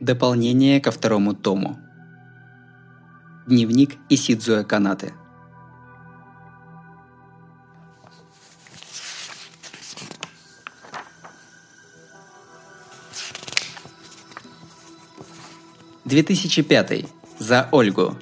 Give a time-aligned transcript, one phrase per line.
[0.00, 1.76] Дополнение ко второму тому.
[3.48, 5.12] Дневник Исидзуя Канаты.
[16.04, 17.08] Две тысячи пятый.
[17.40, 18.16] За Ольгу.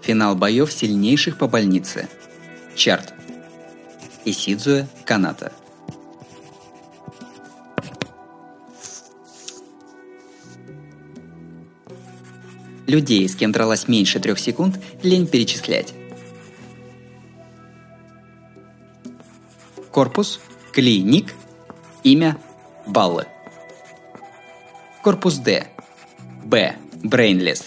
[0.00, 2.08] Финал боев сильнейших по больнице.
[2.76, 3.12] Чарт.
[4.24, 5.52] Исидзуя Каната.
[12.94, 15.92] Людей, с кем дралась меньше трех секунд, лень перечислять.
[19.90, 20.38] Корпус,
[20.72, 21.34] клиник,
[22.04, 22.38] имя,
[22.86, 23.26] баллы.
[25.02, 25.66] Корпус Д.
[26.44, 26.76] Б.
[27.02, 27.64] Брейнлес.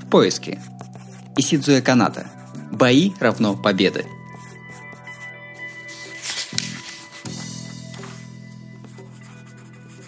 [0.00, 0.58] В поиске.
[1.36, 2.26] Исидзуя Каната.
[2.72, 4.06] Бои равно победы.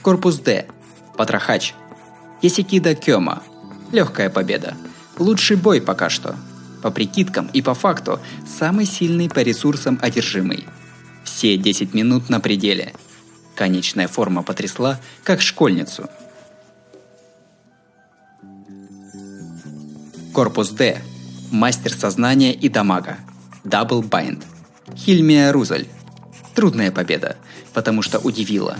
[0.01, 0.67] Корпус Д.
[1.19, 1.75] Патрахач.
[2.41, 3.43] Есикида Кёма.
[3.93, 4.77] Легкая победа.
[5.19, 6.37] Лучший бой пока что.
[6.83, 10.67] По прикидкам и по факту, самый сильный по ресурсам одержимый.
[11.25, 12.95] Все 10 минут на пределе.
[13.57, 16.09] Конечная форма потрясла, как школьницу.
[20.33, 21.03] Корпус Д.
[21.51, 23.17] Мастер сознания и дамага.
[23.65, 24.45] Дабл Байнд.
[24.95, 25.89] Хильмия Рузель.
[26.55, 27.37] Трудная победа,
[27.73, 28.77] потому что удивила.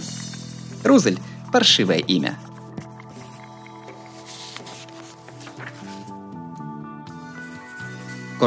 [0.85, 1.19] Рузель–
[1.53, 2.39] паршивое имя–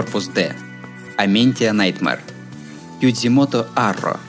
[0.01, 0.55] Корпус Д.
[1.15, 2.19] Аментия Найтмер.
[3.01, 4.19] Юдзимото Арро.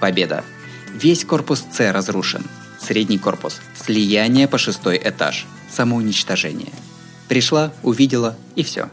[0.00, 0.44] Победа.
[0.92, 2.44] Весь корпус С разрушен.
[2.78, 3.62] Средний корпус.
[3.74, 5.46] Слияние по шестой этаж.
[5.70, 6.74] Самоуничтожение.
[7.26, 8.90] Пришла, увидела и все.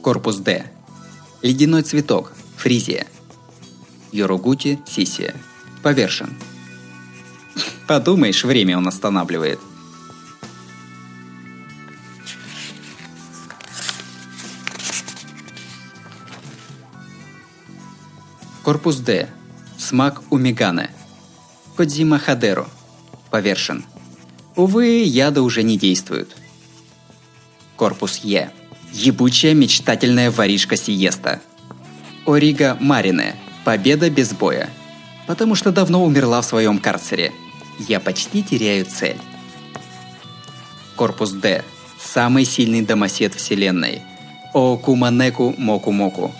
[0.00, 0.64] Корпус Д.
[1.42, 2.34] Ледяной цветок.
[2.56, 3.08] Фризия.
[4.12, 5.34] Йоругути Сисия.
[5.82, 6.38] Повершен.
[7.88, 9.58] Подумаешь, время он останавливает–
[18.64, 19.28] Корпус Д.
[19.76, 20.88] Смак Умигане.
[21.76, 22.66] Кодзима Хадеру.
[23.30, 23.84] Повершен.
[24.56, 26.34] Увы, яда уже не действуют.
[27.76, 28.50] Корпус Е.
[28.90, 31.42] Ебучая мечтательная воришка Сиеста.
[32.24, 33.36] Орига Марине.
[33.66, 34.70] Победа без боя.
[35.26, 37.32] Потому что давно умерла в своем карцере.
[37.78, 39.18] Я почти теряю цель.
[40.96, 41.62] Корпус Д.
[42.00, 44.00] Самый сильный домосед вселенной.
[44.54, 46.32] Окуманеку Моку Моку.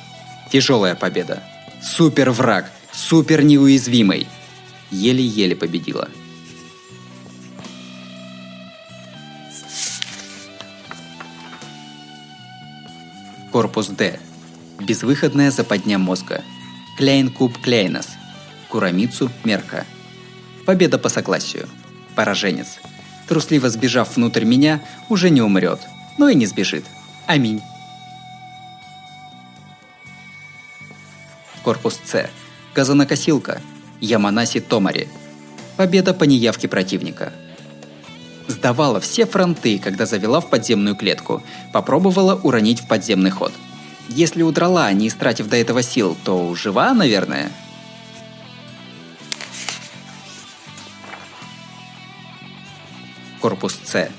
[0.51, 1.43] Тяжелая победа.
[1.85, 4.27] Супер враг, супер неуязвимый.
[4.91, 6.09] Еле-еле победила.
[13.53, 14.19] Корпус Д.
[14.81, 16.43] Безвыходная западня мозга.
[16.97, 18.09] Кляйн Куб Кляйнос.
[18.71, 19.85] Курамицу Мерка.
[20.65, 21.69] Победа по согласию.
[22.17, 22.79] Пораженец.
[23.29, 25.81] Трусливо сбежав внутрь меня, уже не умрет,
[26.19, 26.87] но и не сбежит.
[27.27, 27.61] Аминь.
[31.65, 32.29] Корпус С.
[32.75, 33.63] Газонокосилка.
[33.99, 35.09] Яманаси Томари.
[35.79, 37.33] Победа по неявке противника.
[38.49, 41.43] Сдавала все фронты, когда завела в подземную клетку.
[41.73, 43.51] Попробовала уронить в подземный ход.
[44.11, 47.51] Если удрала, не истратив до этого сил, то жива, наверное?
[53.41, 54.11] Корпус С.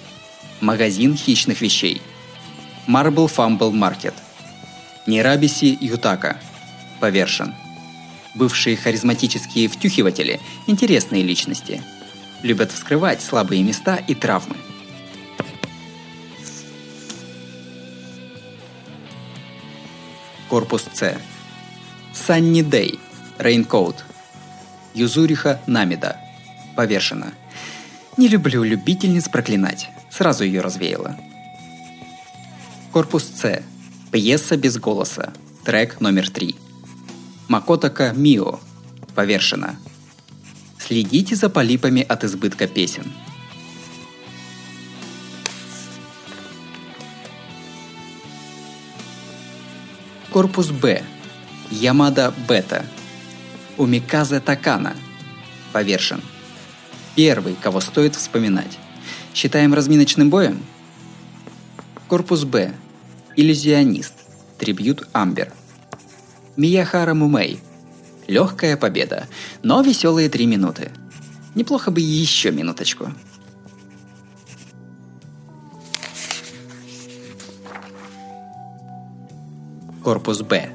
[0.61, 2.01] Магазин хищных вещей.
[2.88, 4.16] Marble Fumble Market.
[5.05, 6.39] Нерабиси Ютака
[7.00, 7.53] повешен.
[8.35, 11.81] Бывшие харизматические втюхиватели– интересные личности.
[12.44, 14.57] Любят вскрывать слабые места и травмы.
[20.50, 21.17] Корпус С.
[22.13, 23.00] Санни Дэй.
[23.39, 24.05] Рейнкоут.
[24.94, 26.17] Юзуриха Намида.
[26.75, 27.31] Повешена.
[28.17, 29.89] Не люблю любительниц проклинать.
[30.09, 31.17] Сразу ее развеяло.
[32.93, 33.64] Корпус С.
[34.11, 35.34] Пьеса без голоса.
[35.66, 36.55] Трек номер три.
[37.47, 38.59] Макотака Мио.
[39.14, 39.78] Повершена.
[40.80, 43.12] Следите за полипами от избытка песен.
[50.32, 51.03] Корпус Б.
[51.72, 52.86] Ямада Бета.
[53.78, 54.96] Умиказе Такана.
[55.72, 56.22] Повершен.
[57.16, 58.78] Первый, кого стоит вспоминать.
[59.34, 60.64] Считаем разминочным боем?
[62.08, 62.74] Корпус Б.
[63.36, 64.14] Иллюзионист.
[64.58, 65.53] Трибют Амбер.
[66.57, 67.59] Мияхара Мумей.
[68.28, 69.28] Легкая победа,
[69.61, 70.91] но веселые три минуты.
[71.53, 73.09] Неплохо бы еще минуточку.
[80.03, 80.69] Корпус Б.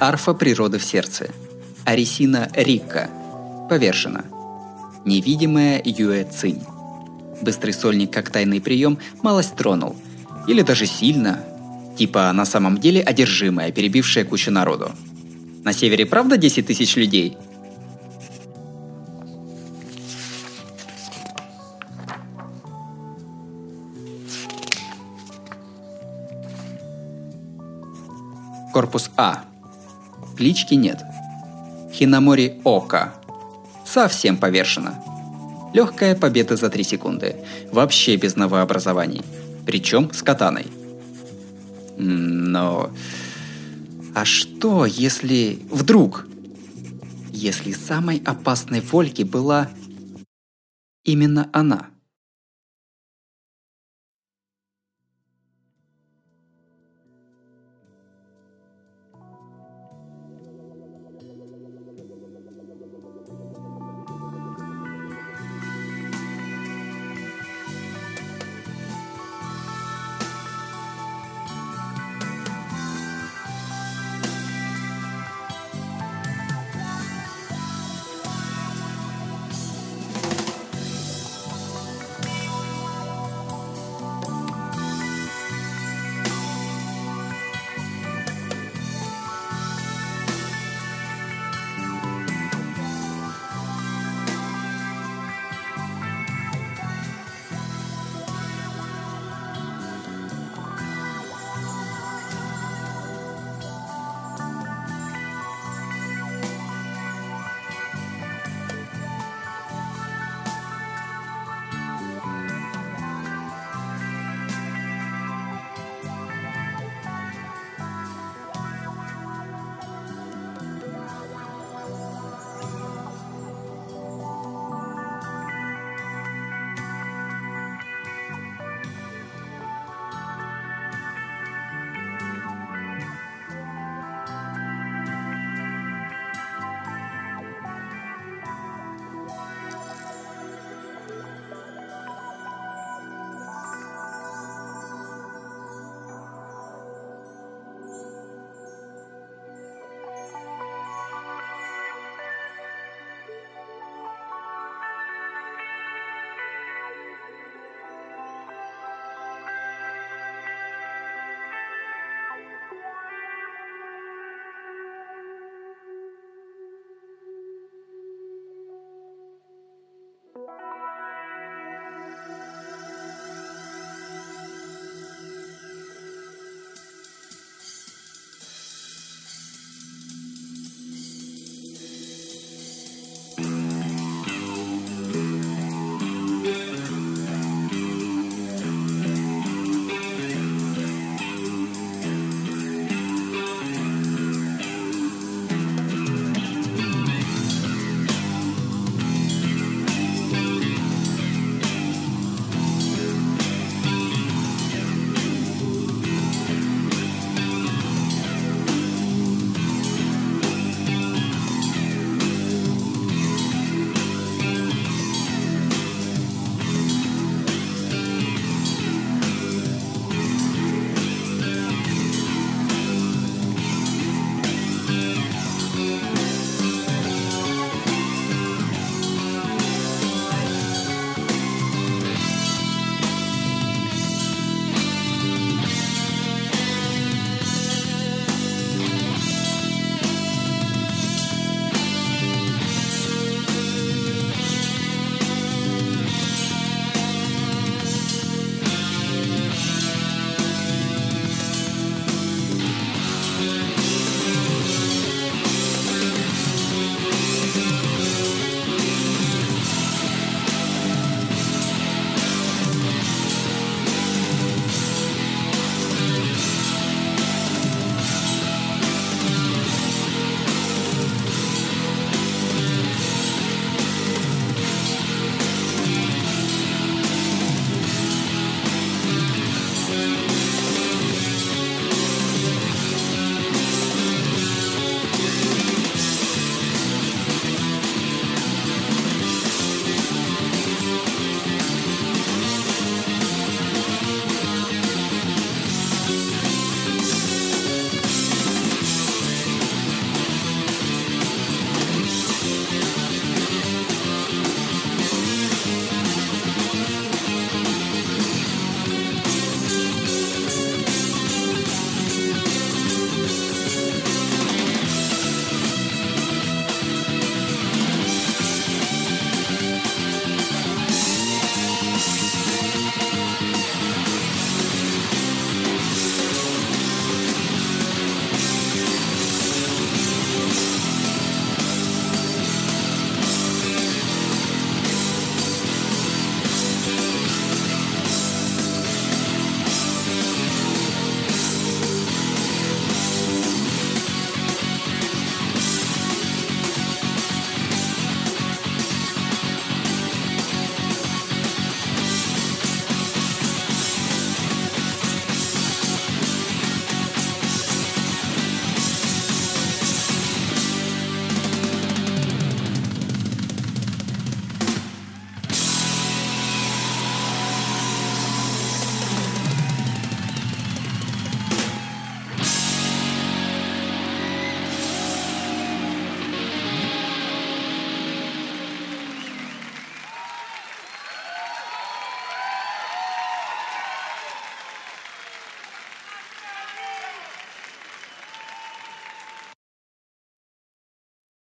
[0.00, 1.30] Арфа природы в сердце.
[1.84, 3.10] Арисина Рикка.
[3.68, 4.24] Повершена.
[5.04, 6.62] Невидимая Юэ Цинь.
[7.42, 9.96] Быстрый сольник как тайный прием малость тронул.
[10.46, 11.44] Или даже сильно.
[11.96, 14.90] Типа на самом деле одержимая, перебившая кучу народу.
[15.64, 17.36] На севере правда 10 тысяч людей?
[28.72, 29.44] Корпус А.
[30.36, 31.00] Клички нет.
[31.92, 33.14] Хинамори Ока.
[33.86, 35.00] Совсем повешено.
[35.72, 37.36] Легкая победа за 3 секунды.
[37.70, 39.22] Вообще без новообразований.
[39.64, 40.66] Причем с катаной.
[41.96, 42.90] Но...
[44.14, 45.58] А что, если...
[45.70, 46.26] Вдруг?
[47.30, 49.68] Если самой опасной Вольке была
[51.04, 51.88] именно она–